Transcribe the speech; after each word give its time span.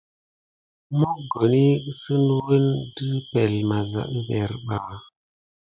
Mokoni 0.99 1.63
kiskule 1.83 2.27
wune 2.45 2.71
de 2.95 3.03
epəŋle 3.17 3.59
misa 3.69 4.01
wuvere 4.11 4.57
ɓa 4.67 4.77
askilan. 4.79 5.05